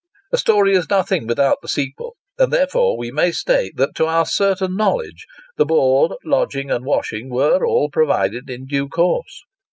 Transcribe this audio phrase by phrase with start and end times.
[0.33, 4.25] A story is nothing without the sequel; and therefore, we may state, that to our
[4.25, 5.27] certain knowledge,
[5.57, 9.43] the board, lodging, and washing, were all provided in due course.